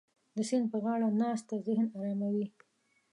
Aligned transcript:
د 0.35 0.37
سیند 0.49 0.65
په 0.71 0.77
غاړه 0.83 1.07
ناسته 1.21 1.53
ذهن 1.67 1.87
اراموي. 1.97 2.47